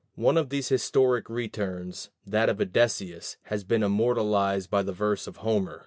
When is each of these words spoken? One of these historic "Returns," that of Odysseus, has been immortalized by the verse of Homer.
One 0.15 0.35
of 0.35 0.49
these 0.49 0.69
historic 0.69 1.29
"Returns," 1.29 2.09
that 2.25 2.49
of 2.49 2.59
Odysseus, 2.59 3.37
has 3.43 3.63
been 3.63 3.83
immortalized 3.83 4.71
by 4.71 4.81
the 4.81 4.93
verse 4.93 5.27
of 5.27 5.37
Homer. 5.37 5.79